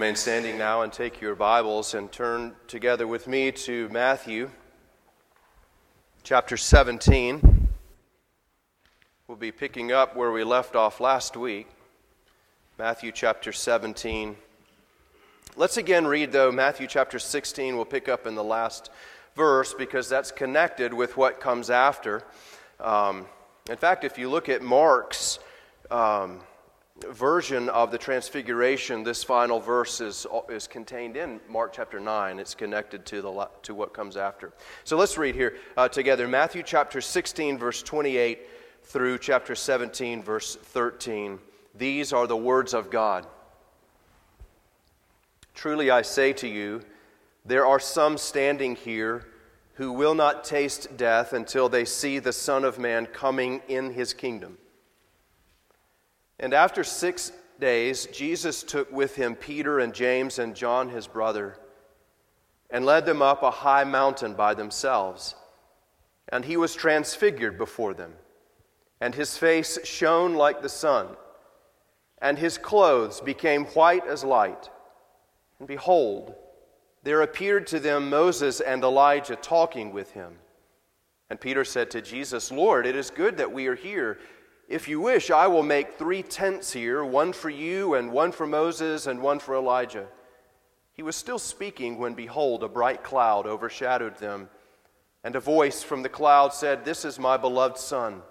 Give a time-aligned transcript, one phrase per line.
[0.00, 4.48] Remain standing now and take your Bibles and turn together with me to Matthew
[6.22, 7.68] chapter 17.
[9.28, 11.68] We'll be picking up where we left off last week.
[12.78, 14.36] Matthew chapter 17.
[15.54, 17.76] Let's again read, though, Matthew chapter 16.
[17.76, 18.88] We'll pick up in the last
[19.36, 22.24] verse because that's connected with what comes after.
[22.82, 23.26] Um,
[23.68, 25.40] in fact, if you look at Mark's.
[25.90, 26.40] Um,
[27.04, 32.38] version of the Transfiguration, this final verse is, is contained in Mark chapter 9.
[32.38, 34.52] It's connected to, the, to what comes after.
[34.84, 38.40] So let's read here uh, together Matthew chapter 16, verse 28
[38.84, 41.38] through chapter 17, verse 13.
[41.74, 43.26] These are the words of God.
[45.54, 46.82] Truly I say to you,
[47.44, 49.26] there are some standing here
[49.74, 54.12] who will not taste death until they see the Son of Man coming in his
[54.12, 54.58] kingdom.
[56.40, 61.58] And after six days, Jesus took with him Peter and James and John, his brother,
[62.70, 65.34] and led them up a high mountain by themselves.
[66.30, 68.14] And he was transfigured before them,
[69.00, 71.08] and his face shone like the sun,
[72.22, 74.70] and his clothes became white as light.
[75.58, 76.34] And behold,
[77.02, 80.38] there appeared to them Moses and Elijah talking with him.
[81.28, 84.18] And Peter said to Jesus, Lord, it is good that we are here.
[84.70, 88.46] If you wish, I will make three tents here one for you, and one for
[88.46, 90.06] Moses, and one for Elijah.
[90.92, 94.48] He was still speaking when, behold, a bright cloud overshadowed them.
[95.24, 98.22] And a voice from the cloud said, This is my beloved Son,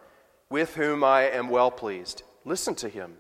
[0.49, 2.23] with whom I am well pleased.
[2.45, 3.17] Listen to him.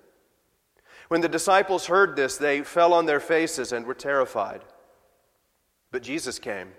[1.09, 4.63] When the disciples heard this, they fell on their faces and were terrified.
[5.91, 6.69] But Jesus came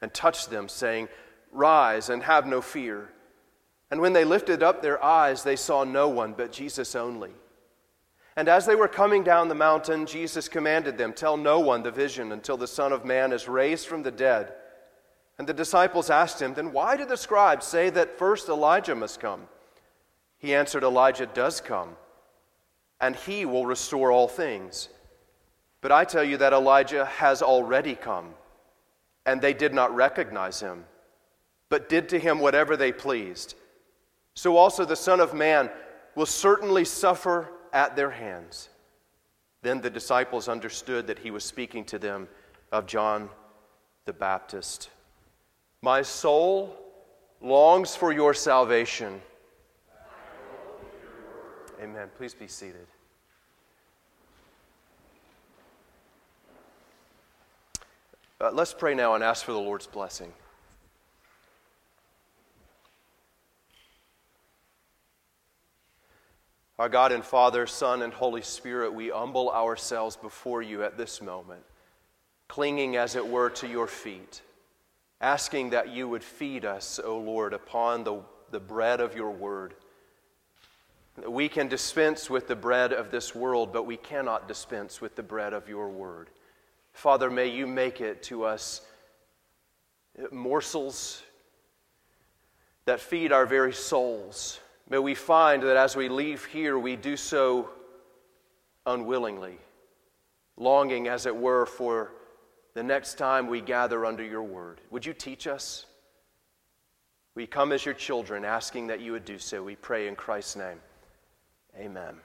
[0.00, 1.08] and touched them, saying,
[1.52, 3.10] Rise and have no fear.
[3.90, 7.30] And when they lifted up their eyes, they saw no one but Jesus only.
[8.36, 11.90] And as they were coming down the mountain, Jesus commanded them, Tell no one the
[11.90, 14.52] vision until the Son of Man is raised from the dead.
[15.38, 19.20] And the disciples asked him, Then why did the scribes say that first Elijah must
[19.20, 19.48] come?
[20.38, 21.96] He answered, Elijah does come,
[23.00, 24.88] and he will restore all things.
[25.80, 28.34] But I tell you that Elijah has already come,
[29.26, 30.84] and they did not recognize him,
[31.70, 33.54] but did to him whatever they pleased
[34.38, 35.68] so also the Son of Man
[36.14, 38.68] will certainly suffer at their hands.
[39.62, 42.28] Then the disciples understood that he was speaking to them
[42.70, 43.30] of John
[44.04, 44.90] the Baptist.
[45.82, 46.78] My soul
[47.40, 49.20] longs for your salvation.
[51.82, 52.08] Amen.
[52.16, 52.86] Please be seated.
[58.40, 60.32] Uh, let's pray now and ask for the Lord's blessing.
[66.78, 71.20] Our God and Father, Son, and Holy Spirit, we humble ourselves before you at this
[71.20, 71.62] moment,
[72.46, 74.42] clinging as it were to your feet,
[75.20, 78.20] asking that you would feed us, O Lord, upon the,
[78.52, 79.74] the bread of your word.
[81.26, 85.22] We can dispense with the bread of this world, but we cannot dispense with the
[85.24, 86.30] bread of your word.
[86.92, 88.82] Father, may you make it to us
[90.30, 91.24] morsels
[92.84, 94.60] that feed our very souls
[94.90, 97.68] May we find that as we leave here, we do so
[98.86, 99.58] unwillingly,
[100.56, 102.12] longing, as it were, for
[102.72, 104.80] the next time we gather under your word.
[104.90, 105.84] Would you teach us?
[107.34, 109.62] We come as your children, asking that you would do so.
[109.62, 110.80] We pray in Christ's name.
[111.78, 112.16] Amen.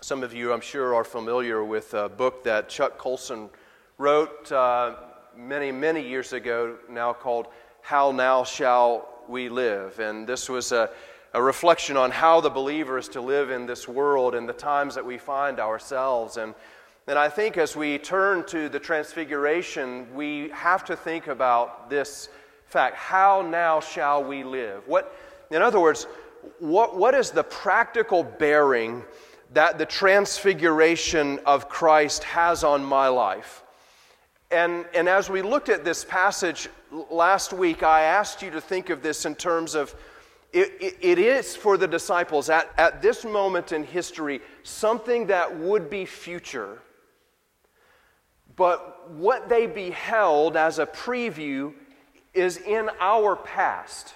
[0.00, 3.48] Some of you, I'm sure, are familiar with a book that Chuck Colson
[3.96, 4.96] wrote uh,
[5.36, 7.46] many, many years ago, now called
[7.80, 10.00] How Now Shall We Live.
[10.00, 10.90] And this was a
[11.34, 14.94] a reflection on how the believer is to live in this world and the times
[14.94, 16.36] that we find ourselves.
[16.36, 16.54] And,
[17.08, 22.28] and I think as we turn to the transfiguration, we have to think about this
[22.66, 24.86] fact how now shall we live?
[24.86, 25.16] What,
[25.50, 26.06] in other words,
[26.60, 29.02] what, what is the practical bearing
[29.54, 33.64] that the transfiguration of Christ has on my life?
[34.52, 36.68] And, and as we looked at this passage
[37.10, 39.94] last week, I asked you to think of this in terms of
[40.54, 45.58] it, it, it is for the disciples at, at this moment in history something that
[45.58, 46.78] would be future.
[48.54, 51.74] But what they beheld as a preview
[52.34, 54.14] is in our past.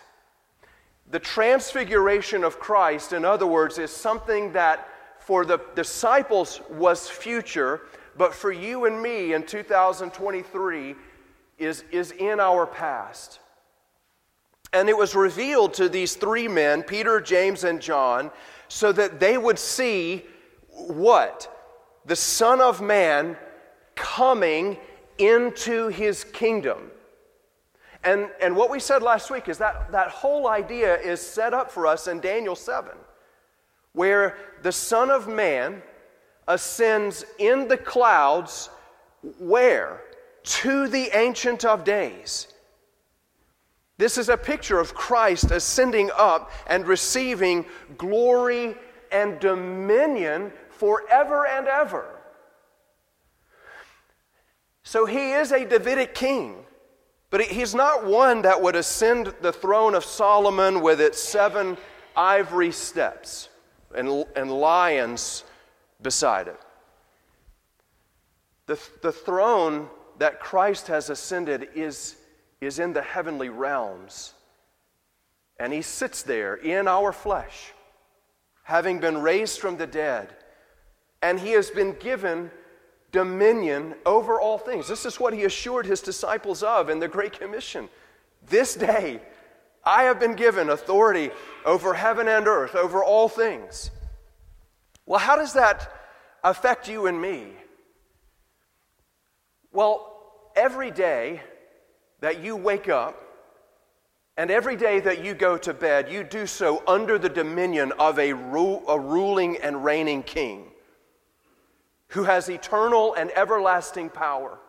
[1.11, 4.87] The transfiguration of Christ, in other words, is something that
[5.19, 7.83] for the disciples was future,
[8.17, 10.95] but for you and me in 2023
[11.59, 13.41] is, is in our past.
[14.73, 18.31] And it was revealed to these three men, Peter, James, and John,
[18.69, 20.25] so that they would see
[20.69, 21.55] what?
[22.09, 23.37] the Son of Man
[23.95, 24.79] coming
[25.19, 26.91] into his kingdom.
[28.03, 31.71] And, and what we said last week is that that whole idea is set up
[31.71, 32.93] for us in Daniel 7,
[33.93, 35.83] where the Son of Man
[36.47, 38.71] ascends in the clouds
[39.39, 40.01] where?
[40.45, 42.49] To the Ancient of Days.
[43.99, 47.67] This is a picture of Christ ascending up and receiving
[47.99, 48.77] glory
[49.11, 52.07] and dominion forever and ever.
[54.85, 56.65] So he is a Davidic king,
[57.31, 61.77] but he's not one that would ascend the throne of Solomon with its seven
[62.17, 63.49] ivory steps
[63.95, 65.45] and, and lions
[66.01, 66.61] beside it.
[68.67, 72.17] The, the throne that Christ has ascended is,
[72.61, 74.35] is in the heavenly realms.
[75.59, 77.73] And he sits there in our flesh,
[78.63, 80.35] having been raised from the dead.
[81.23, 82.51] And he has been given
[83.11, 84.87] dominion over all things.
[84.87, 87.89] This is what he assured his disciples of in the Great Commission.
[88.47, 89.21] This day,
[89.85, 91.31] I have been given authority
[91.65, 93.91] over heaven and earth, over all things.
[95.07, 95.91] Well, how does that
[96.45, 97.53] affect you and me?
[99.73, 100.15] Well,
[100.55, 101.41] every day
[102.21, 103.29] that you wake up
[104.39, 108.21] and every day that you go to bed, you do so under the dominion of
[108.21, 110.71] a, ru- a ruling and reigning king
[112.11, 114.61] who has eternal and everlasting power.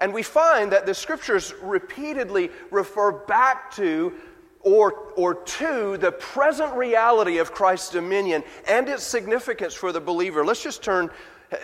[0.00, 4.14] And we find that the scriptures repeatedly refer back to
[4.60, 10.42] or, or to the present reality of Christ's dominion and its significance for the believer.
[10.42, 11.10] Let's just turn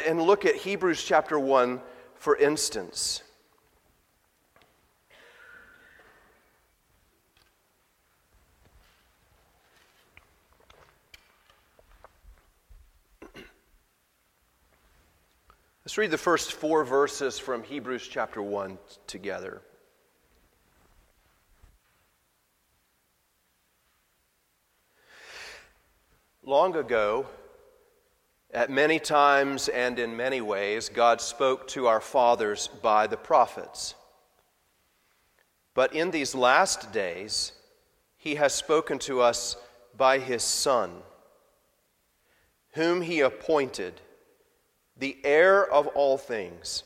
[0.06, 1.80] and look at Hebrews chapter 1
[2.14, 3.22] for instance.
[15.92, 19.60] Let's read the first four verses from Hebrews chapter 1 together.
[26.42, 27.26] Long ago,
[28.54, 33.94] at many times and in many ways, God spoke to our fathers by the prophets.
[35.74, 37.52] But in these last days,
[38.16, 39.58] He has spoken to us
[39.94, 41.02] by His Son,
[42.70, 44.00] whom He appointed
[44.96, 46.84] the heir of all things,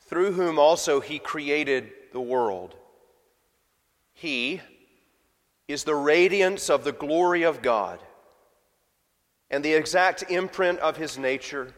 [0.00, 2.74] through whom also he created the world.
[4.12, 4.60] He
[5.68, 8.00] is the radiance of the glory of God
[9.50, 11.74] and the exact imprint of his nature.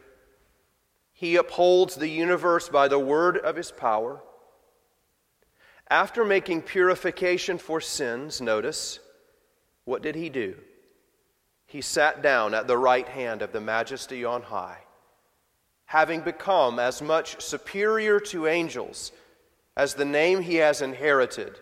[1.13, 4.21] He upholds the universe by the word of his power.
[5.89, 8.99] After making purification for sins, notice,
[9.83, 10.55] what did he do?
[11.65, 14.79] He sat down at the right hand of the majesty on high
[15.91, 19.11] having become as much superior to angels
[19.75, 21.59] as the name he has inherited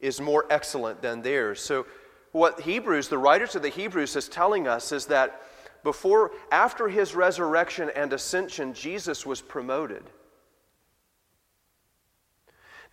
[0.00, 1.60] is more excellent than theirs.
[1.60, 1.86] So,
[2.32, 5.42] what Hebrews, the writer to the Hebrews, is telling us is that
[5.84, 10.02] before, after his resurrection and ascension, Jesus was promoted.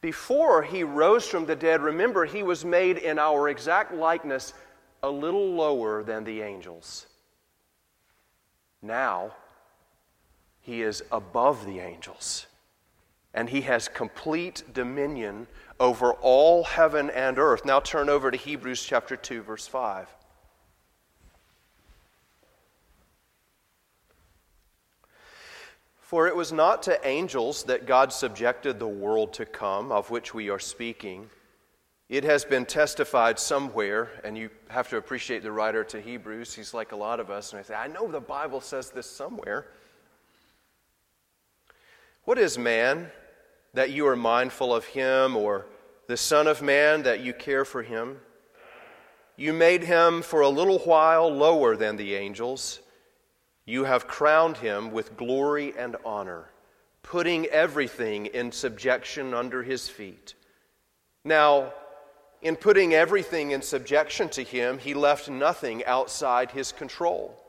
[0.02, 4.54] Before he rose from the dead, remember, he was made in our exact likeness
[5.02, 7.08] a little lower than the angels.
[8.84, 9.32] Now,
[10.66, 12.48] he is above the angels.
[13.36, 15.46] And he has complete dominion
[15.80, 17.66] over all heaven and earth.
[17.66, 20.08] Now turn over to Hebrews chapter 2, verse 5.
[26.02, 30.34] For it was not to angels that God subjected the world to come, of which
[30.34, 31.30] we are speaking.
[32.10, 36.56] It has been testified somewhere, and you have to appreciate the writer to Hebrews.
[36.56, 39.10] He's like a lot of us, and I say, I know the Bible says this
[39.10, 39.68] somewhere.
[42.26, 43.12] What is man
[43.76, 45.68] that you are mindful of him, or
[46.08, 48.18] the Son of Man that you care for him?
[49.38, 52.80] You made him for a little while lower than the angels.
[53.64, 56.50] You have crowned him with glory and honor,
[57.04, 60.34] putting everything in subjection under his feet.
[61.24, 61.74] Now,
[62.42, 67.40] in putting everything in subjection to him, he left nothing outside his control.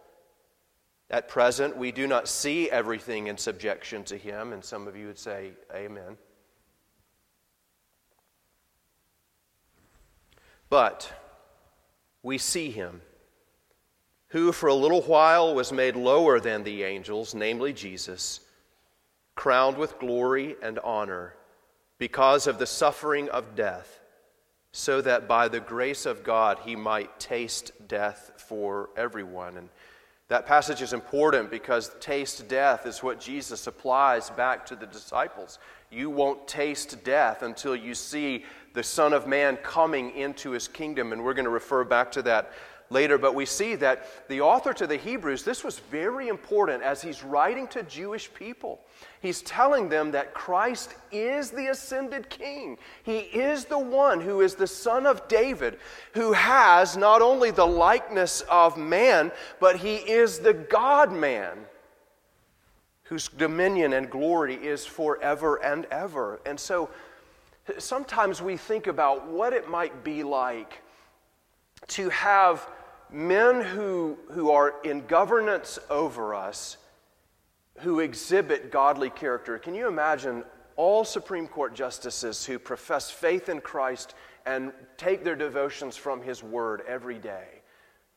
[1.09, 5.07] At present, we do not see everything in subjection to Him, and some of you
[5.07, 6.17] would say, Amen.
[10.69, 11.13] But
[12.25, 13.03] we see Him,
[14.29, 18.41] who for a little while was made lower than the angels, namely Jesus,
[19.37, 21.35] crowned with glory and honor
[21.99, 24.01] because of the suffering of death,
[24.73, 29.57] so that by the grace of God he might taste death for everyone.
[29.57, 29.69] And
[30.29, 35.61] That passage is important because taste death is what Jesus applies back to the disciples.
[35.91, 41.13] You won't taste death until you see the Son of Man coming into his kingdom.
[41.13, 42.53] And we're going to refer back to that
[42.91, 47.03] later, but we see that the author to the Hebrews, this was very important as
[47.03, 48.81] he's writing to Jewish people.
[49.27, 52.79] He's telling them that Christ is the ascended king.
[53.03, 55.81] He is the one who is the son of David,
[56.13, 61.59] who has not only the likeness of man, but he is the God man
[63.03, 66.39] whose dominion and glory is forever and ever.
[66.47, 66.89] And so
[67.79, 70.85] sometimes we think about what it might be like
[71.89, 72.69] to have
[73.11, 76.77] men who, who are in governance over us
[77.79, 79.59] who exhibit godly character.
[79.59, 80.45] Can you imagine
[80.77, 84.15] all Supreme Court justices who profess faith in Christ
[84.45, 87.56] and take their devotions from His Word every day?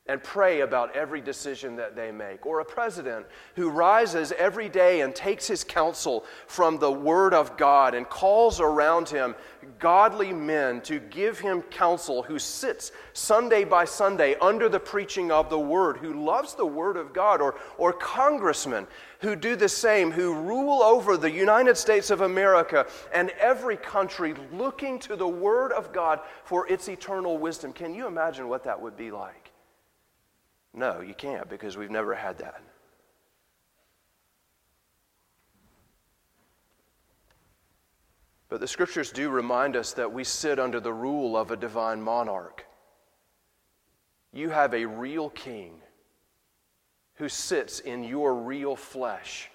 [0.10, 2.46] And pray about every decision that they make.
[2.46, 7.56] Or a president who rises every day and takes his counsel from the Word of
[7.58, 9.36] God and calls around him
[9.78, 15.50] godly men to give him counsel, who sits Sunday by Sunday under the preaching of
[15.50, 18.88] the Word, who loves the Word of God, or, or congressmen
[19.20, 24.34] who do the same, who rule over the United States of America and every country
[24.54, 27.74] looking to the Word of God for its eternal wisdom.
[27.74, 29.38] Can you imagine what that would be like?
[30.79, 32.63] No, you can't because we've never had that.
[38.48, 42.01] But the scriptures do remind us that we sit under the rule of a divine
[42.01, 42.65] monarch.
[44.31, 45.81] You have a real king
[47.15, 49.51] who sits in your real flesh,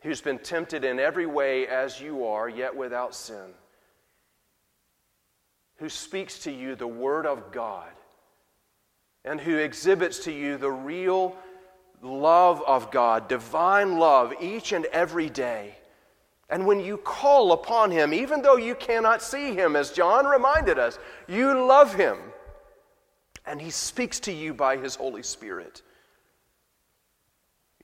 [0.00, 3.50] who's been tempted in every way as you are, yet without sin,
[5.76, 7.92] who speaks to you the word of God
[9.24, 11.36] and who exhibits to you the real
[12.02, 15.76] love of God, divine love, each and every day.
[16.50, 20.78] And when you call upon him, even though you cannot see him, as John reminded
[20.78, 22.18] us, you love him.
[23.46, 25.82] And he speaks to you by his Holy Spirit.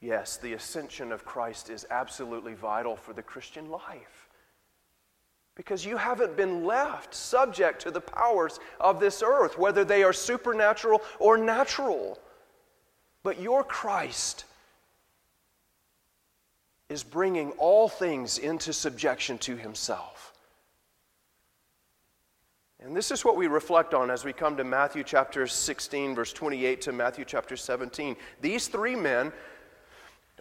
[0.01, 4.28] Yes, the ascension of Christ is absolutely vital for the Christian life
[5.59, 10.13] because you haven't been left subject to the powers of this earth, whether they are
[10.13, 12.17] supernatural or natural.
[13.25, 14.45] But your Christ
[16.89, 20.33] is bringing all things into subjection to himself.
[22.79, 26.33] And this is what we reflect on as we come to Matthew chapter 16, verse
[26.33, 28.15] 28 to Matthew chapter 17.
[28.41, 29.33] These three men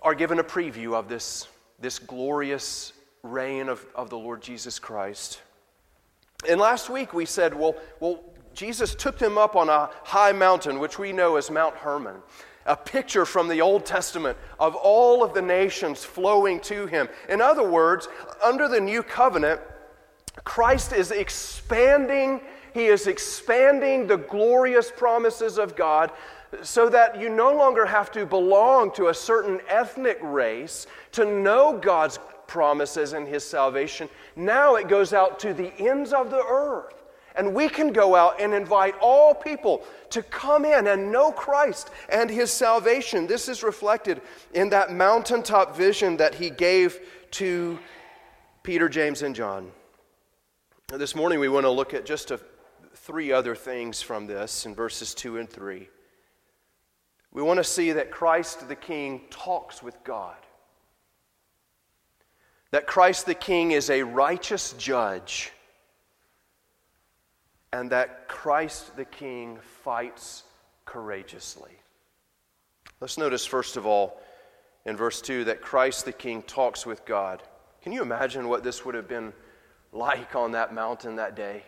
[0.03, 1.47] are given a preview of this,
[1.79, 2.93] this glorious
[3.27, 5.41] reign of, of the Lord Jesus Christ.
[6.47, 10.79] And last week we said, well, well, Jesus took them up on a high mountain,
[10.79, 12.15] which we know as Mount Hermon,
[12.65, 17.07] a picture from the Old Testament of all of the nations flowing to him.
[17.29, 18.07] In other words,
[18.43, 19.61] under the new covenant,
[20.43, 22.41] Christ is expanding,
[22.73, 26.11] he is expanding the glorious promises of God
[26.61, 31.77] so that you no longer have to belong to a certain ethnic race to know
[31.77, 34.09] God's promises and his salvation.
[34.35, 36.93] Now it goes out to the ends of the earth.
[37.35, 41.91] And we can go out and invite all people to come in and know Christ
[42.09, 43.27] and his salvation.
[43.27, 44.21] This is reflected
[44.55, 46.99] in that mountaintop vision that he gave
[47.31, 47.77] to
[48.63, 49.71] Peter, James, and John.
[50.87, 52.39] This morning we want to look at just a,
[52.95, 55.87] three other things from this in verses 2 and 3.
[57.31, 60.37] We want to see that Christ the King talks with God
[62.71, 65.51] that Christ the King is a righteous judge
[67.71, 70.43] and that Christ the King fights
[70.85, 71.71] courageously.
[72.99, 74.19] Let's notice, first of all,
[74.85, 77.43] in verse 2, that Christ the King talks with God.
[77.81, 79.33] Can you imagine what this would have been
[79.91, 81.63] like on that mountain that day?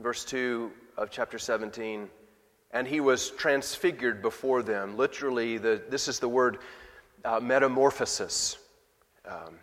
[0.00, 2.08] Verse 2 of chapter 17
[2.76, 4.98] and he was transfigured before them.
[4.98, 6.58] Literally, the, this is the word
[7.24, 8.58] uh, metamorphosis.
[9.26, 9.54] Um,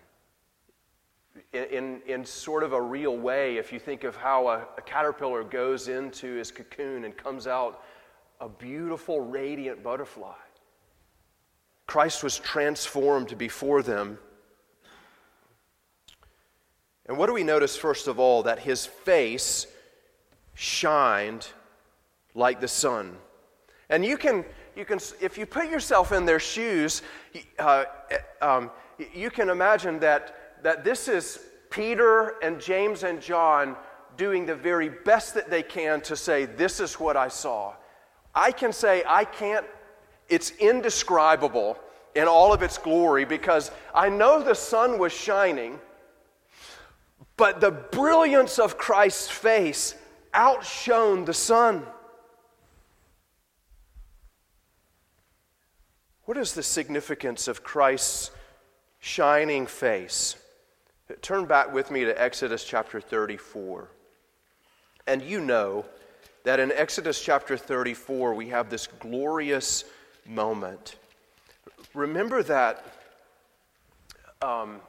[1.53, 5.43] in, in sort of a real way, if you think of how a, a caterpillar
[5.43, 7.83] goes into his cocoon and comes out
[8.41, 10.33] a beautiful, radiant butterfly,
[11.85, 14.17] Christ was transformed before them.
[17.05, 18.41] And what do we notice, first of all?
[18.41, 19.67] That his face
[20.55, 21.47] shined
[22.35, 23.17] like the sun.
[23.89, 27.01] And you can, you can if you put yourself in their shoes,
[27.59, 27.85] uh,
[28.41, 28.71] um,
[29.13, 33.75] you can imagine that, that this is Peter and James and John
[34.17, 37.73] doing the very best that they can to say, This is what I saw.
[38.35, 39.65] I can say, I can't,
[40.29, 41.77] it's indescribable
[42.15, 45.79] in all of its glory because I know the sun was shining,
[47.37, 49.95] but the brilliance of Christ's face
[50.33, 51.85] outshone the sun.
[56.25, 58.31] What is the significance of Christ's
[58.99, 60.37] shining face?
[61.21, 63.89] Turn back with me to Exodus chapter 34.
[65.05, 65.85] And you know
[66.45, 69.83] that in Exodus chapter 34, we have this glorious
[70.25, 70.95] moment.
[71.93, 72.85] Remember that
[74.41, 74.79] um,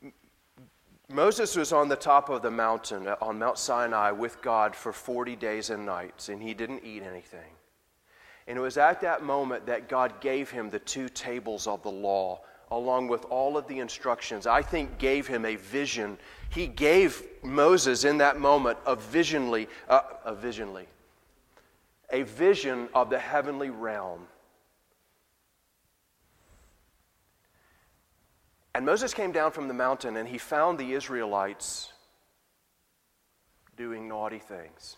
[1.10, 4.92] Moses was on the top of the mountain, uh, on Mount Sinai, with God for
[4.92, 7.52] 40 days and nights, and he didn't eat anything.
[8.46, 11.90] And it was at that moment that God gave him the two tables of the
[11.90, 14.46] law, along with all of the instructions.
[14.46, 16.18] I think gave him a vision.
[16.50, 20.86] He gave Moses in that moment a visionly, uh, a visionly,
[22.10, 24.26] a vision of the heavenly realm.
[28.74, 31.92] And Moses came down from the mountain and he found the Israelites
[33.76, 34.96] doing naughty things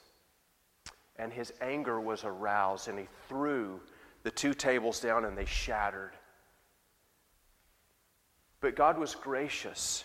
[1.16, 3.80] and his anger was aroused, and he threw
[4.24, 6.12] the two tables down and they shattered.
[8.60, 10.04] But God was gracious,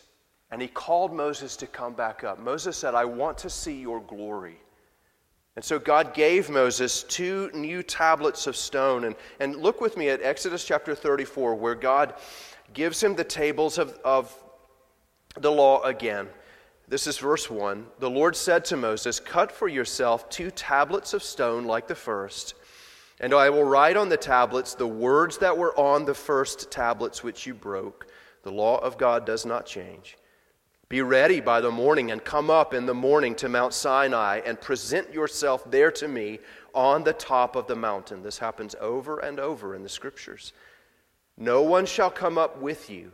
[0.51, 2.39] and he called Moses to come back up.
[2.39, 4.60] Moses said, I want to see your glory.
[5.56, 9.06] And so God gave Moses two new tablets of stone.
[9.06, 12.13] And, and look with me at Exodus chapter 34, where God
[12.74, 14.34] gives him the tables of, of
[15.39, 16.28] the law again.
[16.89, 17.86] This is verse 1.
[18.00, 22.55] The Lord said to Moses, Cut for yourself two tablets of stone like the first,
[23.19, 27.24] and I will write on the tablets the words that were on the first tablets
[27.24, 28.08] which you broke.
[28.41, 30.17] The law of God does not change.
[30.88, 34.60] Be ready by the morning and come up in the morning to Mount Sinai and
[34.60, 36.39] present yourself there to me
[36.74, 38.24] on the top of the mountain.
[38.24, 40.53] This happens over and over in the scriptures.
[41.37, 43.11] No one shall come up with you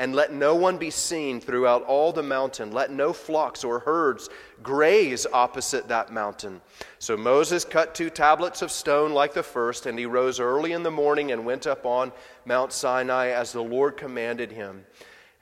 [0.00, 2.72] and let no one be seen throughout all the mountain.
[2.72, 4.30] Let no flocks or herds
[4.62, 6.62] graze opposite that mountain.
[6.98, 10.82] So Moses cut two tablets of stone like the first, and he rose early in
[10.82, 12.12] the morning and went up on
[12.46, 14.86] Mount Sinai as the Lord commanded him.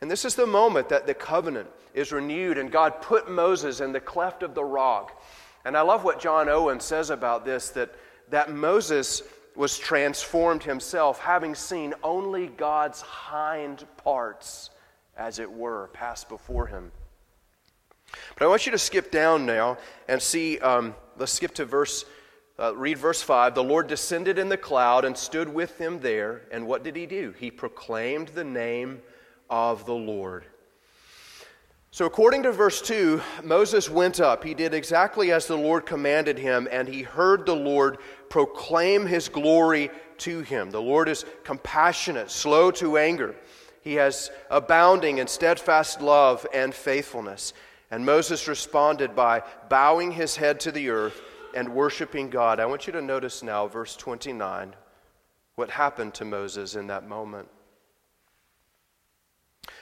[0.01, 3.93] And this is the moment that the covenant is renewed, and God put Moses in
[3.93, 5.23] the cleft of the rock.
[5.65, 7.95] And I love what John Owen says about this that,
[8.31, 9.23] that Moses
[9.59, 14.71] was transformed himself, having seen only God's hind parts,
[15.17, 16.93] as it were, pass before him.
[18.37, 22.05] But I want you to skip down now and see, um, let's skip to verse,
[22.57, 23.57] uh, read verse 5.
[23.57, 26.43] The Lord descended in the cloud and stood with them there.
[26.53, 27.35] And what did he do?
[27.37, 29.03] He proclaimed the name
[29.51, 30.45] of the Lord.
[31.91, 34.45] So, according to verse 2, Moses went up.
[34.45, 37.99] He did exactly as the Lord commanded him, and he heard the Lord
[38.31, 40.71] proclaim his glory to him.
[40.71, 43.35] The Lord is compassionate, slow to anger.
[43.83, 47.53] He has abounding and steadfast love and faithfulness.
[47.91, 51.23] And Moses responded by bowing his head to the earth
[51.55, 52.61] and worshiping God.
[52.61, 54.75] I want you to notice now, verse 29,
[55.55, 57.49] what happened to Moses in that moment.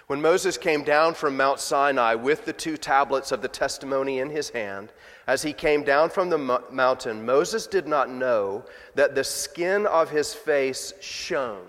[0.07, 4.31] When Moses came down from Mount Sinai with the two tablets of the testimony in
[4.31, 4.93] his hand,
[5.27, 8.65] as he came down from the mountain, Moses did not know
[8.95, 11.67] that the skin of his face shone.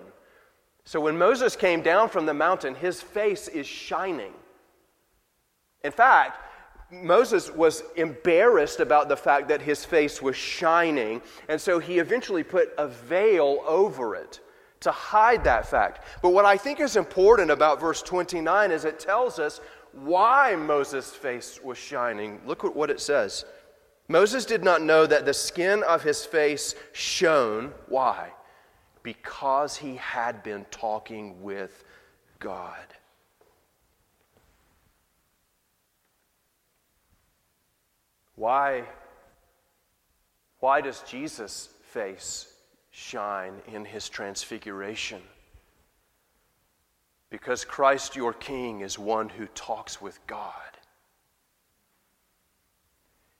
[0.86, 4.34] So when Moses came down from the mountain, his face is shining.
[5.84, 6.40] In fact,
[6.92, 12.44] Moses was embarrassed about the fact that his face was shining, and so he eventually
[12.44, 14.42] put a veil over it
[14.82, 16.04] to hide that fact.
[16.22, 19.60] But what I think is important about verse 29 is it tells us
[19.92, 22.40] why Moses' face was shining.
[22.46, 23.46] Look at what it says.
[24.08, 27.74] Moses did not know that the skin of his face shone.
[27.88, 28.32] Why?
[29.04, 31.84] Because he had been talking with
[32.40, 32.78] God.
[38.36, 38.84] Why,
[40.60, 42.54] why does Jesus' face
[42.98, 45.22] shine in his transfiguration.
[47.30, 50.52] Because Christ your King is one who talks with God.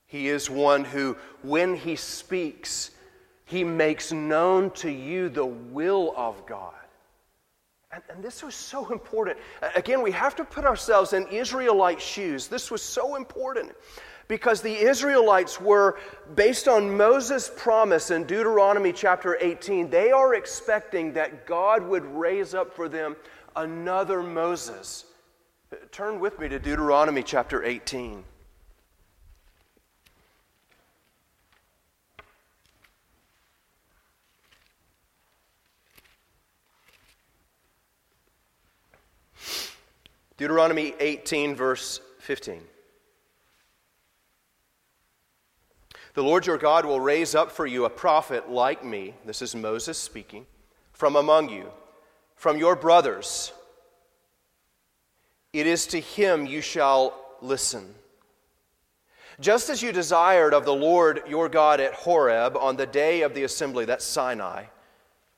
[0.06, 2.92] He is one who, when he speaks,
[3.46, 6.74] he makes known to you the will of God.
[7.92, 9.38] And, and, this was so important.
[9.76, 12.48] Again, we have to put ourselves in Israelite shoes.
[12.48, 13.72] This was so important
[14.28, 15.98] because the Israelites were,
[16.36, 22.54] based on Moses' promise in Deuteronomy chapter 18, they are expecting that God would raise
[22.54, 23.16] up for them
[23.56, 25.06] another Moses.
[25.92, 28.24] Turn with me to Deuteronomy chapter 18.
[40.38, 42.62] Deuteronomy 18, verse 15.
[46.18, 49.14] The Lord your God will raise up for you a prophet like me.
[49.24, 50.48] This is Moses speaking.
[50.92, 51.70] From among you,
[52.36, 53.54] from your brothers.
[55.54, 57.94] It is to him you shall listen.
[59.40, 63.36] Just as you desired of the Lord your God at Horeb on the day of
[63.36, 64.64] the assembly, that's Sinai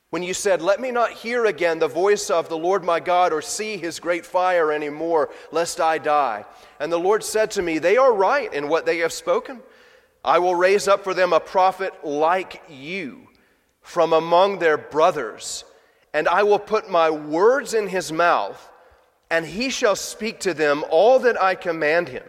[0.10, 3.32] when you said, Let me not hear again the voice of the Lord my God
[3.34, 6.46] or see his great fire any more, lest I die.
[6.80, 9.62] And the Lord said to me, They are right in what they have spoken.
[10.24, 13.28] I will raise up for them a prophet like you
[13.82, 15.64] from among their brothers,
[16.14, 18.70] and I will put my words in his mouth,
[19.30, 22.24] and he shall speak to them all that I command him.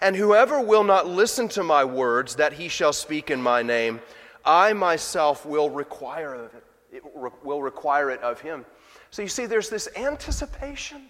[0.00, 4.00] And whoever will not listen to my words that he shall speak in my name,
[4.44, 7.02] I myself will require of it it
[7.42, 8.64] will require it of him.
[9.10, 11.02] So you see, there's this anticipation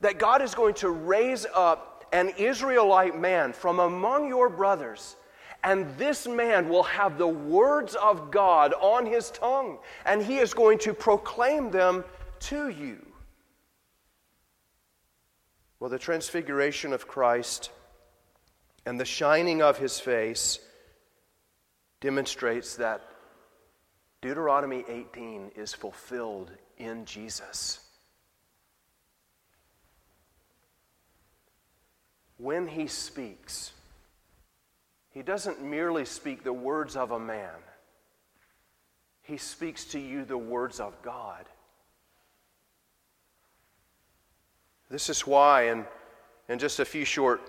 [0.00, 5.16] that God is going to raise up an Israelite man from among your brothers.
[5.64, 10.54] And this man will have the words of God on his tongue, and he is
[10.54, 12.04] going to proclaim them
[12.40, 13.04] to you.
[15.80, 17.70] Well, the transfiguration of Christ
[18.86, 20.60] and the shining of his face
[22.00, 23.02] demonstrates that
[24.20, 27.80] Deuteronomy 18 is fulfilled in Jesus.
[32.36, 33.72] When he speaks,
[35.10, 37.54] he doesn't merely speak the words of a man,
[39.22, 41.44] he speaks to you the words of God.
[44.90, 45.84] This is why, in,
[46.48, 47.42] in just a few short,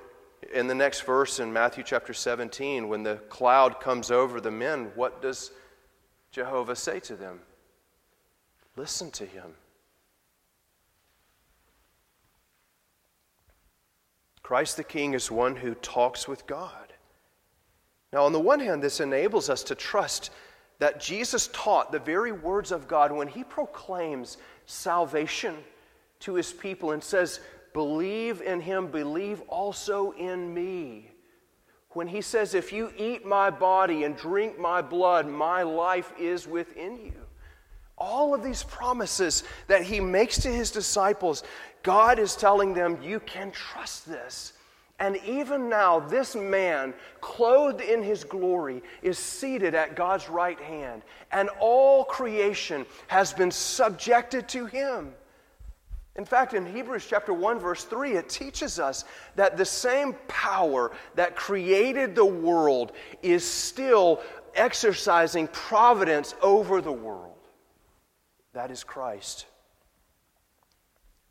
[0.54, 4.91] in the next verse in Matthew chapter 17, when the cloud comes over the men,
[4.95, 5.52] what does
[6.32, 7.39] Jehovah say to them?
[8.76, 9.56] Listen to him.
[14.41, 16.88] Christ the King is one who talks with God.
[18.12, 20.32] Now, on the one hand, this enables us to trust
[20.80, 25.56] that Jesus taught the very words of God when he proclaims salvation
[26.22, 27.39] to his people and says,
[27.74, 31.12] Believe in him, believe also in me
[31.91, 36.48] when he says, If you eat my body and drink my blood, my life is
[36.48, 37.13] within you.
[37.98, 41.43] All of these promises that he makes to his disciples,
[41.84, 44.54] God is telling them, You can trust this.
[44.99, 51.03] And even now, this man, clothed in his glory, is seated at God's right hand,
[51.31, 55.13] and all creation has been subjected to him.
[56.17, 59.05] In fact, in Hebrews chapter 1 verse 3 it teaches us
[59.38, 64.21] that the same power that created the world is still
[64.53, 67.38] exercising providence over the world.
[68.51, 69.45] That is Christ.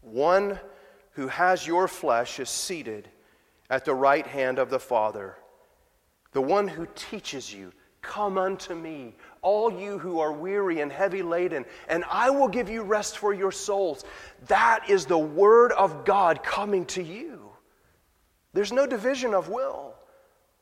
[0.01, 0.59] One
[1.13, 3.09] who has your flesh is seated
[3.71, 5.37] at the right hand of the Father.
[6.33, 11.23] The one who teaches you, come unto me, all you who are weary and heavy
[11.23, 14.05] laden, and I will give you rest for your souls.
[14.47, 17.51] That is the word of God coming to you.
[18.53, 19.95] There's no division of will.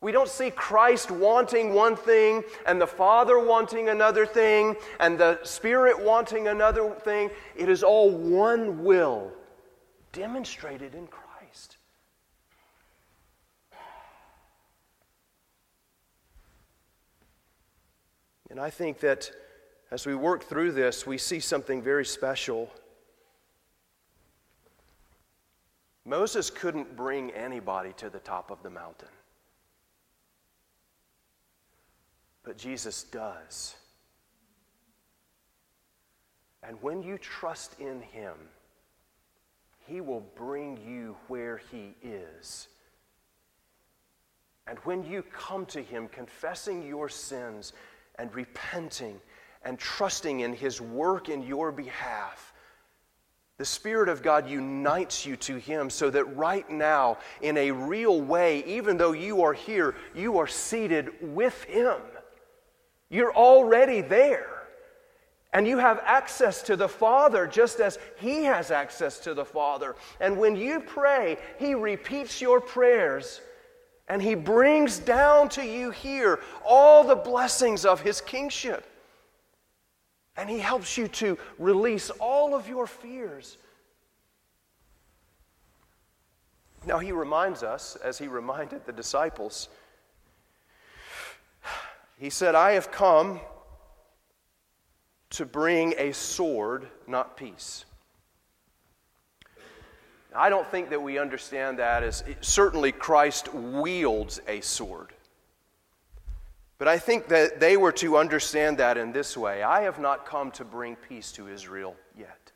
[0.00, 5.40] We don't see Christ wanting one thing and the Father wanting another thing and the
[5.42, 7.30] Spirit wanting another thing.
[7.56, 9.32] It is all one will
[10.12, 11.25] demonstrated in Christ.
[18.56, 19.30] And I think that
[19.90, 22.72] as we work through this, we see something very special.
[26.06, 29.10] Moses couldn't bring anybody to the top of the mountain,
[32.44, 33.74] but Jesus does.
[36.62, 38.36] And when you trust in Him,
[39.86, 42.68] He will bring you where He is.
[44.66, 47.74] And when you come to Him confessing your sins,
[48.18, 49.20] and repenting
[49.64, 52.52] and trusting in His work in your behalf,
[53.58, 58.20] the Spirit of God unites you to Him so that right now, in a real
[58.20, 61.96] way, even though you are here, you are seated with Him.
[63.08, 64.50] You're already there.
[65.52, 69.96] And you have access to the Father just as He has access to the Father.
[70.20, 73.40] And when you pray, He repeats your prayers
[74.08, 78.84] and he brings down to you here all the blessings of his kingship.
[80.36, 83.56] And he helps you to release all of your fears.
[86.86, 89.68] Now, he reminds us, as he reminded the disciples,
[92.18, 93.40] he said, I have come
[95.30, 97.84] to bring a sword, not peace.
[100.36, 105.12] I don't think that we understand that as certainly Christ wields a sword.
[106.78, 110.26] But I think that they were to understand that in this way I have not
[110.26, 112.52] come to bring peace to Israel yet.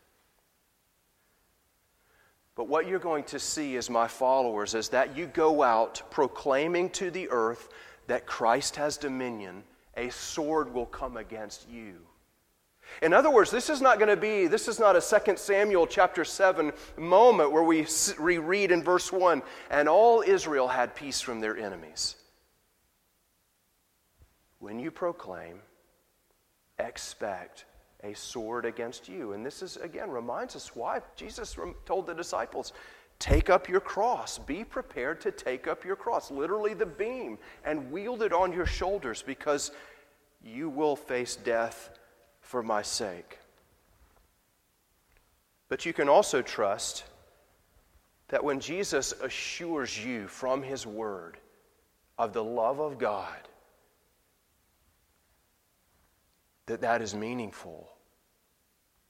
[2.55, 6.91] But what you're going to see as my followers is that you go out proclaiming
[6.91, 7.71] to the earth
[8.07, 9.63] that Christ has dominion,
[9.97, 11.95] a sword will come against you.
[13.03, 15.87] In other words, this is not going to be, this is not a 2 Samuel
[15.87, 17.87] chapter 7 moment where we
[18.19, 22.17] reread in verse 1 and all Israel had peace from their enemies.
[24.59, 25.61] When you proclaim,
[26.79, 27.65] expect
[28.03, 29.33] a sword against you.
[29.33, 32.73] And this is, again, reminds us why Jesus told the disciples,
[33.19, 34.39] Take up your cross.
[34.39, 38.65] Be prepared to take up your cross, literally the beam, and wield it on your
[38.65, 39.73] shoulders because
[40.43, 41.91] you will face death
[42.51, 43.39] for my sake.
[45.69, 47.05] But you can also trust
[48.27, 51.39] that when Jesus assures you from his word
[52.19, 53.39] of the love of God,
[56.67, 57.89] that that is meaningful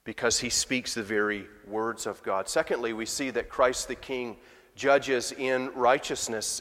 [0.04, 2.46] because he speaks the very words of God.
[2.46, 4.36] Secondly, we see that Christ the King
[4.74, 6.60] judges in righteousness.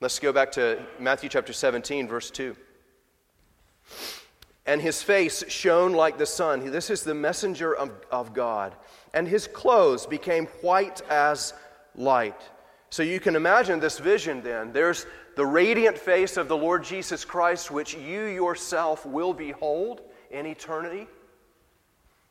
[0.00, 2.56] Let's go back to Matthew chapter 17, verse 2
[4.68, 6.70] and his face shone like the sun.
[6.70, 8.76] This is the messenger of, of God.
[9.14, 11.54] And his clothes became white as
[11.94, 12.38] light.
[12.90, 14.74] So you can imagine this vision then.
[14.74, 20.44] There's the radiant face of the Lord Jesus Christ, which you yourself will behold in
[20.44, 21.06] eternity,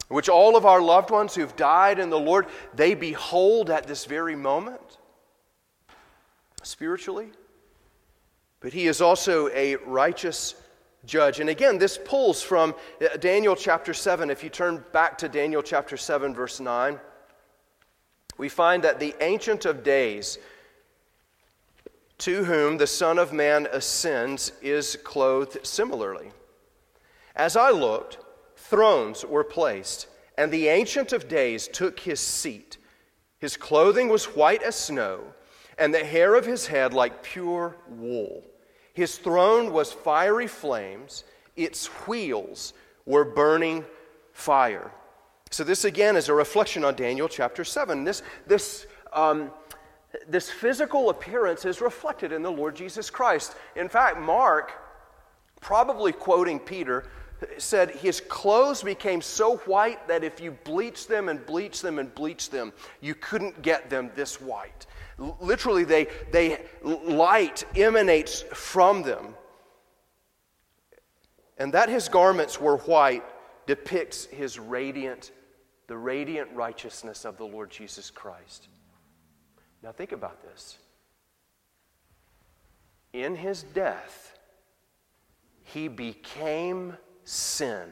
[0.08, 2.45] which all of our loved ones who've died in the Lord,
[2.76, 5.00] they behold at this very moment,
[6.62, 7.30] spiritually.
[8.60, 10.54] But he is also a righteous
[11.08, 11.39] judge.
[11.39, 14.30] And again, this pulls from uh, Daniel chapter 7.
[14.30, 17.00] If you turn back to Daniel chapter 7, verse 9,
[18.38, 20.38] we find that the Ancient of Days,
[22.20, 26.30] to whom the Son of Man ascends, is clothed similarly.
[27.36, 28.20] As I looked,
[28.56, 32.78] thrones were placed, and the Ancient of Days took his seat.
[33.39, 35.22] His clothing was white as snow,
[35.80, 38.43] and the hair of his head like pure wool.
[38.98, 41.24] His throne was fiery flames,
[41.56, 42.74] its wheels
[43.06, 43.86] were burning
[44.34, 44.90] fire.
[45.52, 48.04] So, this again is a reflection on Daniel chapter 7.
[48.04, 49.52] This, this, um,
[50.28, 53.56] this physical appearance is reflected in the Lord Jesus Christ.
[53.76, 54.74] In fact, Mark,
[55.62, 57.06] probably quoting Peter,
[57.60, 62.16] said his clothes became so white that if you bleached them and bleached them and
[62.16, 64.88] bleached them, you couldn't get them this white.
[65.18, 69.36] Literally, they, they light emanates from them.
[71.58, 73.24] And that his garments were white
[73.66, 75.32] depicts his radiant,
[75.88, 78.68] the radiant righteousness of the Lord Jesus Christ.
[79.82, 80.78] Now think about this.
[83.14, 84.38] In his death,
[85.64, 87.90] he became sin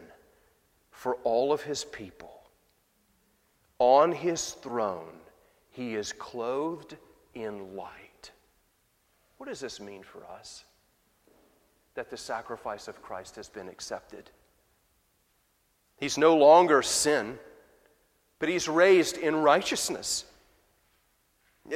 [0.92, 2.32] for all of his people.
[3.80, 5.20] On his throne,
[5.72, 6.96] he is clothed
[7.36, 8.32] in light.
[9.38, 10.64] What does this mean for us?
[11.94, 14.30] That the sacrifice of Christ has been accepted.
[15.98, 17.38] He's no longer sin,
[18.40, 20.26] but he's raised in righteousness.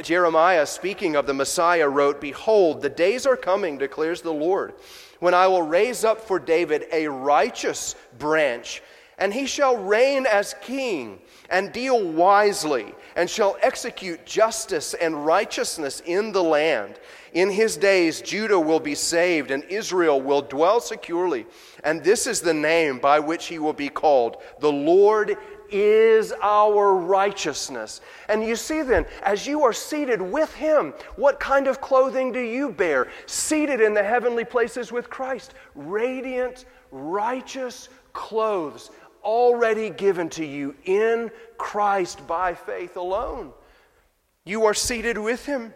[0.03, 4.73] Jeremiah, speaking of the Messiah, wrote, Behold, the days are coming, declares the Lord,
[5.19, 8.83] when I will raise up for David a righteous branch,
[9.19, 16.01] and he shall reign as king and deal wisely, and shall execute justice and righteousness
[16.05, 16.99] in the land.
[17.33, 21.45] In his days, Judah will be saved, and Israel will dwell securely.
[21.83, 25.37] And this is the name by which he will be called The Lord
[25.71, 28.01] is our righteousness.
[28.27, 32.39] And you see then, as you are seated with him, what kind of clothing do
[32.39, 33.09] you bear?
[33.27, 38.89] Seated in the heavenly places with Christ, radiant, righteous clothes
[39.23, 43.51] already given to you in Christ by faith alone.
[44.45, 45.73] You are seated with Him.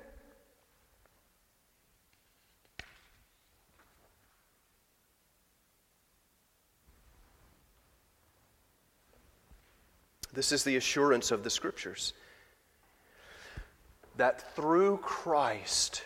[10.34, 12.14] This is the assurance of the Scriptures
[14.18, 16.04] that through Christ,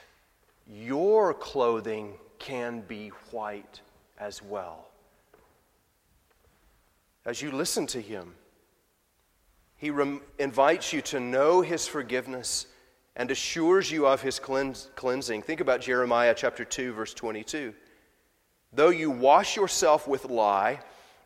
[0.69, 3.81] your clothing can be white
[4.19, 4.87] as well
[7.27, 8.33] as you listen to Him.
[9.75, 12.65] He rem- invites you to know His forgiveness
[13.17, 15.41] and assures you of his cleans- cleansing.
[15.41, 17.73] Think about Jeremiah chapter 2, verse 22.
[18.71, 20.79] Though you wash yourself with lye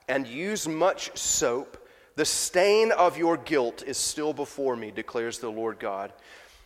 [0.08, 1.78] and use much soap,
[2.16, 6.14] the stain of your guilt is still before me, declares the Lord God.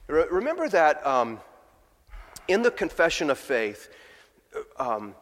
[0.05, 1.39] Re- remember that um,
[2.47, 3.89] in the Confession of Faith,
[4.77, 5.15] um,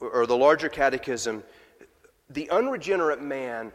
[0.00, 1.42] or the larger catechism,
[2.30, 3.72] the unregenerate man,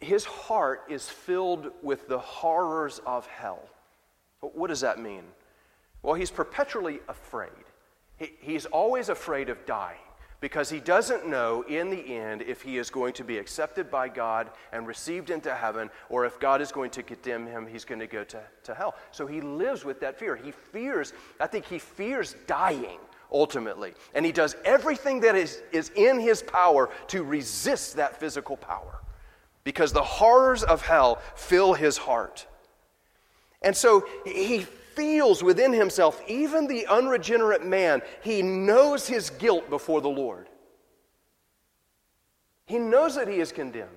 [0.00, 3.62] his heart is filled with the horrors of hell.
[4.40, 5.24] What does that mean?
[6.02, 7.50] Well, he's perpetually afraid.
[8.16, 9.98] He, he's always afraid of dying
[10.40, 14.08] because he doesn't know in the end if he is going to be accepted by
[14.08, 18.00] God and received into heaven, or if God is going to condemn him, he's going
[18.00, 18.96] to go to, to hell.
[19.12, 20.34] So he lives with that fear.
[20.34, 22.98] He fears, I think he fears dying
[23.32, 23.94] ultimately.
[24.14, 29.00] And he does everything that is, is in his power to resist that physical power
[29.64, 32.46] because the horrors of hell fill his heart.
[33.62, 34.60] And so he
[34.94, 40.48] feels within himself, even the unregenerate man, he knows his guilt before the Lord.
[42.66, 43.90] He knows that he is condemned.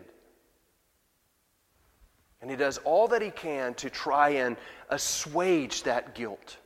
[2.42, 4.56] And he does all that he can to try and
[4.90, 6.58] assuage that guilt.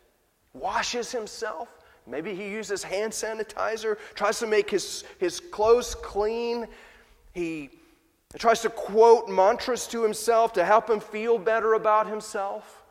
[0.54, 1.70] Washes himself.
[2.08, 6.68] Maybe he uses hand sanitizer, tries to make his, his clothes clean.
[7.34, 7.70] He
[8.38, 12.84] tries to quote mantras to himself to help him feel better about himself.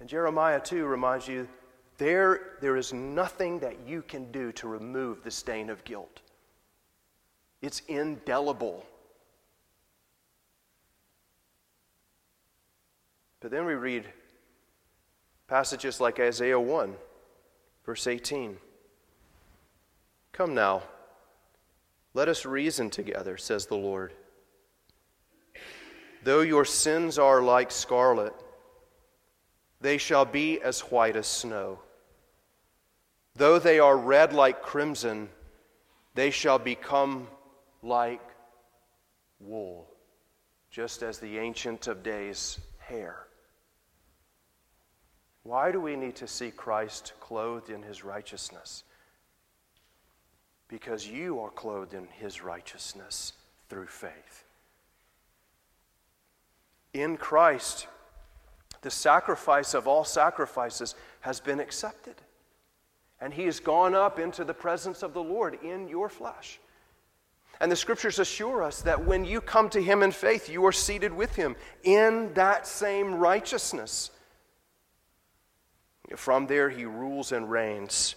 [0.00, 1.48] And Jeremiah 2 reminds you
[1.98, 6.20] there, there is nothing that you can do to remove the stain of guilt,
[7.60, 8.86] it's indelible.
[13.40, 14.04] But then we read
[15.48, 16.94] passages like Isaiah 1,
[17.84, 18.58] verse 18.
[20.32, 20.82] Come now,
[22.14, 24.12] let us reason together, says the Lord.
[26.22, 28.34] Though your sins are like scarlet,
[29.80, 31.78] they shall be as white as snow.
[33.34, 35.28] Though they are red like crimson,
[36.14, 37.28] they shall become
[37.82, 38.20] like
[39.40, 39.88] wool,
[40.70, 43.27] just as the Ancient of Days hair.
[45.42, 48.84] Why do we need to see Christ clothed in his righteousness?
[50.68, 53.32] Because you are clothed in his righteousness
[53.68, 54.44] through faith.
[56.92, 57.86] In Christ,
[58.82, 62.14] the sacrifice of all sacrifices has been accepted.
[63.20, 66.60] And he has gone up into the presence of the Lord in your flesh.
[67.60, 70.72] And the scriptures assure us that when you come to him in faith, you are
[70.72, 74.12] seated with him in that same righteousness.
[76.16, 78.14] From there, he rules and reigns.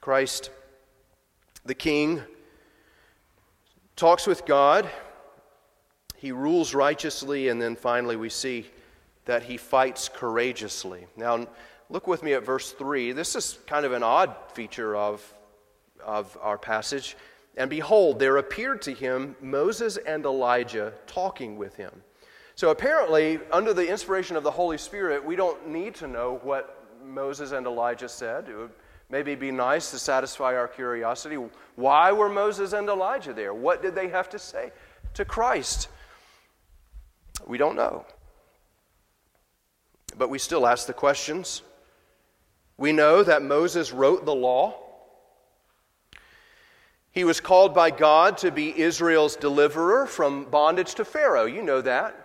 [0.00, 0.50] Christ,
[1.64, 2.22] the King,
[3.96, 4.88] talks with God
[6.24, 8.70] he rules righteously, and then finally we see
[9.26, 11.06] that he fights courageously.
[11.18, 11.46] Now,
[11.90, 13.12] look with me at verse 3.
[13.12, 15.22] This is kind of an odd feature of,
[16.02, 17.14] of our passage.
[17.58, 21.92] And behold, there appeared to him Moses and Elijah talking with him.
[22.56, 26.86] So apparently, under the inspiration of the Holy Spirit, we don't need to know what
[27.04, 28.48] Moses and Elijah said.
[28.48, 28.70] It would
[29.10, 31.36] maybe be nice to satisfy our curiosity.
[31.74, 33.52] Why were Moses and Elijah there?
[33.52, 34.70] What did they have to say
[35.14, 35.88] to Christ?
[37.46, 38.06] We don't know.
[40.16, 41.62] But we still ask the questions.
[42.76, 44.80] We know that Moses wrote the law.
[47.10, 51.46] He was called by God to be Israel's deliverer from bondage to Pharaoh.
[51.46, 52.23] You know that.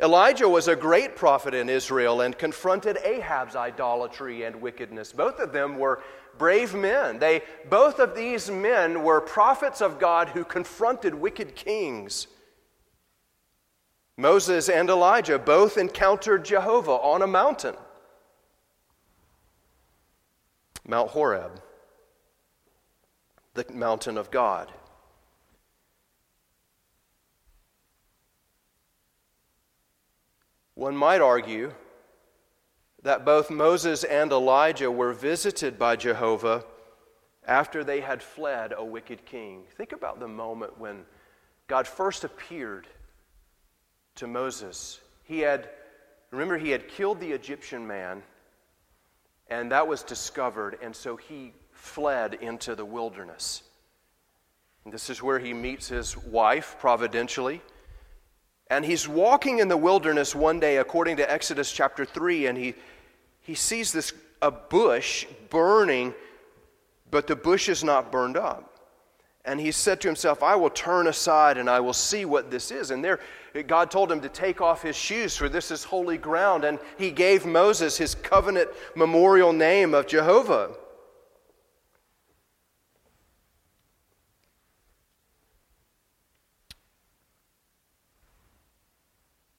[0.00, 5.12] Elijah was a great prophet in Israel and confronted Ahab's idolatry and wickedness.
[5.12, 6.02] Both of them were
[6.38, 7.18] brave men.
[7.18, 12.26] They, both of these men were prophets of God who confronted wicked kings.
[14.16, 17.74] Moses and Elijah both encountered Jehovah on a mountain,
[20.86, 21.60] Mount Horeb,
[23.54, 24.72] the mountain of God.
[30.76, 31.72] One might argue
[33.02, 36.66] that both Moses and Elijah were visited by Jehovah
[37.46, 39.64] after they had fled a wicked king.
[39.78, 41.06] Think about the moment when
[41.66, 42.86] God first appeared
[44.16, 45.00] to Moses.
[45.24, 45.70] He had,
[46.30, 48.22] remember, he had killed the Egyptian man,
[49.48, 53.62] and that was discovered, and so he fled into the wilderness.
[54.84, 57.62] And this is where he meets his wife providentially.
[58.68, 62.74] And he's walking in the wilderness one day, according to Exodus chapter 3, and he,
[63.40, 64.12] he sees this
[64.42, 66.14] a bush burning,
[67.10, 68.76] but the bush is not burned up.
[69.44, 72.72] And he said to himself, I will turn aside and I will see what this
[72.72, 72.90] is.
[72.90, 73.20] And there,
[73.68, 76.64] God told him to take off his shoes, for this is holy ground.
[76.64, 80.72] And he gave Moses his covenant memorial name of Jehovah.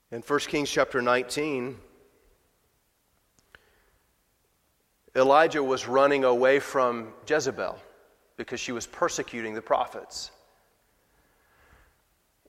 [0.09, 1.77] In 1 Kings chapter 19,
[5.17, 7.77] Elijah was running away from Jezebel
[8.37, 10.31] because she was persecuting the prophets.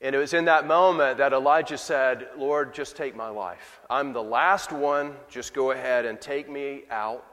[0.00, 3.80] And it was in that moment that Elijah said, Lord, just take my life.
[3.90, 5.16] I'm the last one.
[5.28, 7.24] Just go ahead and take me out.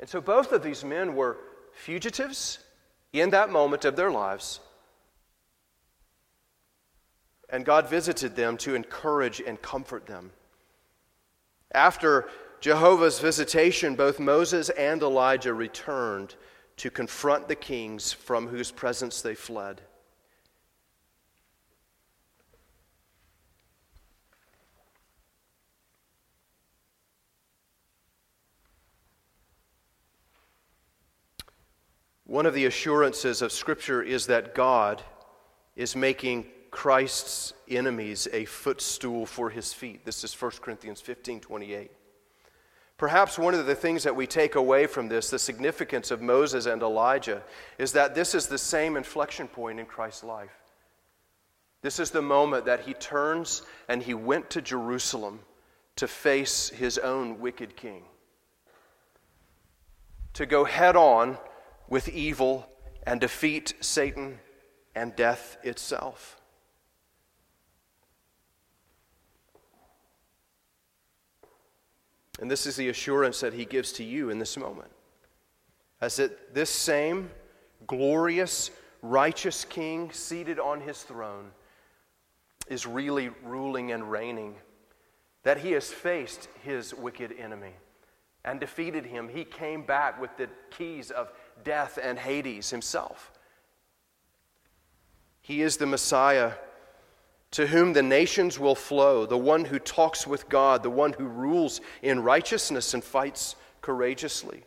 [0.00, 1.36] And so both of these men were
[1.72, 2.58] fugitives
[3.12, 4.58] in that moment of their lives.
[7.48, 10.32] And God visited them to encourage and comfort them.
[11.72, 12.28] After
[12.60, 16.34] Jehovah's visitation, both Moses and Elijah returned
[16.78, 19.80] to confront the kings from whose presence they fled.
[32.24, 35.00] One of the assurances of Scripture is that God
[35.76, 36.46] is making
[36.76, 40.04] Christ's enemies a footstool for his feet.
[40.04, 41.90] This is 1 Corinthians 15 28.
[42.98, 46.66] Perhaps one of the things that we take away from this, the significance of Moses
[46.66, 47.42] and Elijah,
[47.78, 50.50] is that this is the same inflection point in Christ's life.
[51.80, 55.40] This is the moment that he turns and he went to Jerusalem
[55.96, 58.02] to face his own wicked king,
[60.34, 61.38] to go head on
[61.88, 62.68] with evil
[63.06, 64.40] and defeat Satan
[64.94, 66.35] and death itself.
[72.40, 74.90] And this is the assurance that he gives to you in this moment.
[76.00, 77.30] As that this same
[77.86, 78.70] glorious,
[79.02, 81.50] righteous king seated on his throne
[82.68, 84.56] is really ruling and reigning,
[85.44, 87.72] that he has faced his wicked enemy
[88.44, 89.28] and defeated him.
[89.28, 91.32] He came back with the keys of
[91.64, 93.32] death and Hades himself.
[95.40, 96.52] He is the Messiah
[97.52, 101.26] to whom the nations will flow, the one who talks with God, the one who
[101.26, 104.62] rules in righteousness and fights courageously.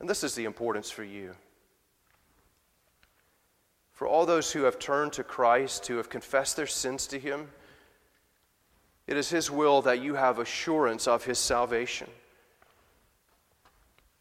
[0.00, 1.34] And this is the importance for you.
[3.92, 7.48] For all those who have turned to Christ, who have confessed their sins to Him,
[9.08, 12.08] it is His will that you have assurance of His salvation,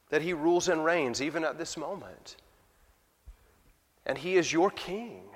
[0.09, 2.37] that He rules and reigns even at this moment,
[4.05, 5.26] and He is your King.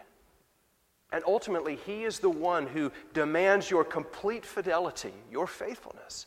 [1.11, 6.25] And ultimately, He is the one who demands your complete fidelity, your faithfulness.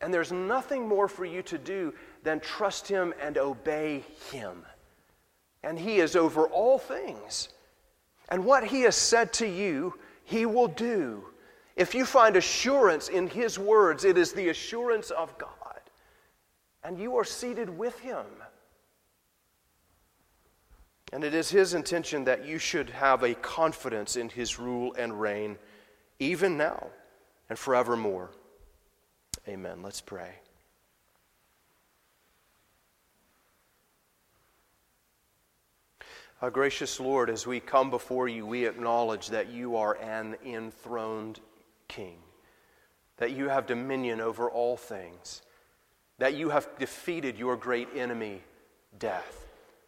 [0.00, 1.94] And there's nothing more for you to do
[2.24, 4.64] than trust Him and obey Him.
[5.62, 7.50] And He is over all things.
[8.28, 11.24] And what He has said to you, He will do.
[11.76, 15.50] If you find assurance in His words, it is the assurance of God.
[16.82, 18.26] And you are seated with Him.
[21.14, 25.20] And it is his intention that you should have a confidence in his rule and
[25.20, 25.56] reign,
[26.18, 26.88] even now
[27.48, 28.32] and forevermore.
[29.46, 29.80] Amen.
[29.80, 30.32] Let's pray.
[36.42, 41.38] Our gracious Lord, as we come before you, we acknowledge that you are an enthroned
[41.86, 42.16] king,
[43.18, 45.42] that you have dominion over all things,
[46.18, 48.42] that you have defeated your great enemy,
[48.98, 49.43] death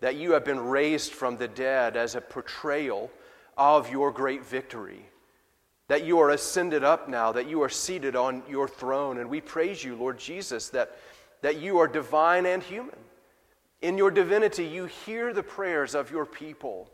[0.07, 3.11] that you have been raised from the dead as a portrayal
[3.59, 5.04] of your great victory.
[5.88, 9.18] That you are ascended up now, that you are seated on your throne.
[9.18, 10.96] And we praise you, Lord Jesus, that,
[11.42, 12.94] that you are divine and human.
[13.82, 16.88] In your divinity, you hear the prayers of your people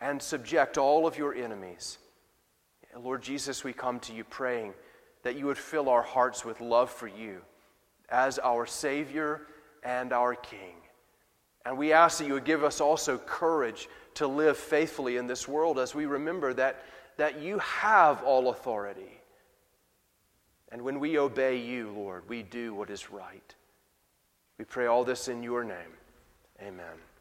[0.00, 1.98] and subject all of your enemies.
[2.96, 4.74] Lord Jesus, we come to you praying
[5.24, 7.42] that you would fill our hearts with love for you
[8.08, 9.40] as our Savior
[9.82, 10.81] and our King.
[11.64, 15.46] And we ask that you would give us also courage to live faithfully in this
[15.46, 16.84] world as we remember that,
[17.16, 19.20] that you have all authority.
[20.70, 23.54] And when we obey you, Lord, we do what is right.
[24.58, 25.96] We pray all this in your name.
[26.60, 27.11] Amen.